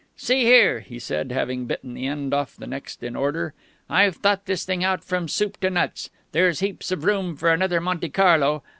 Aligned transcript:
"See 0.15 0.45
here," 0.45 0.79
he 0.79 0.97
said, 0.97 1.31
having 1.31 1.67
bitten 1.67 1.93
the 1.93 2.07
end 2.07 2.33
off 2.33 2.55
the 2.57 2.65
next 2.65 3.03
in 3.03 3.15
order; 3.15 3.53
"I've 3.87 4.15
thought 4.15 4.47
this 4.47 4.65
thing 4.65 4.83
out 4.83 5.03
from 5.03 5.27
soup 5.27 5.59
to 5.59 5.69
nuts. 5.69 6.09
There's 6.31 6.59
heaps 6.59 6.89
of 6.89 7.03
room 7.03 7.35
for 7.35 7.53
another 7.53 7.79
Monte 7.79 8.09
Carlo. 8.09 8.63